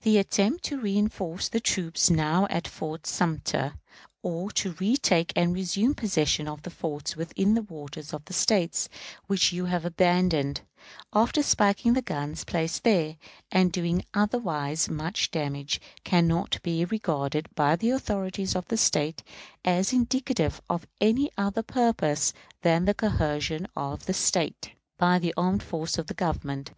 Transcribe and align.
The 0.00 0.16
attempt 0.16 0.64
to 0.64 0.80
reënforce 0.80 1.50
the 1.50 1.60
troops 1.60 2.08
now 2.08 2.46
at 2.48 2.66
Fort 2.66 3.06
Sumter, 3.06 3.74
or 4.22 4.50
to 4.52 4.72
retake 4.80 5.34
and 5.36 5.52
resume 5.52 5.94
possession 5.94 6.48
of 6.48 6.62
the 6.62 6.70
forts 6.70 7.14
within 7.14 7.52
the 7.52 7.60
waters 7.60 8.14
of 8.14 8.24
this 8.24 8.38
State, 8.38 8.88
which 9.26 9.52
you 9.52 9.66
have 9.66 9.84
abandoned, 9.84 10.62
after 11.12 11.42
spiking 11.42 11.92
the 11.92 12.00
guns 12.00 12.42
placed 12.44 12.84
there, 12.84 13.18
and 13.52 13.70
doing 13.70 14.06
otherwise 14.14 14.88
much 14.88 15.30
damage, 15.30 15.78
can 16.04 16.26
not 16.26 16.58
be 16.62 16.86
regarded 16.86 17.54
by 17.54 17.76
the 17.76 17.90
authorities 17.90 18.56
of 18.56 18.66
this 18.68 18.80
State 18.80 19.22
as 19.62 19.92
indicative 19.92 20.62
of 20.70 20.86
any 21.02 21.30
other 21.36 21.62
purpose 21.62 22.32
than 22.62 22.86
the 22.86 22.94
coercion 22.94 23.66
of 23.76 24.06
the 24.06 24.14
State 24.14 24.70
by 24.96 25.18
the 25.18 25.34
armed 25.36 25.62
force 25.62 25.98
of 25.98 26.06
the 26.06 26.14
Government. 26.14 26.70